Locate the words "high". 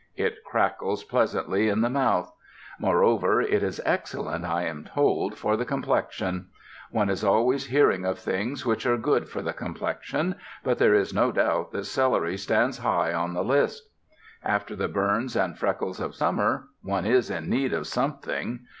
12.79-13.13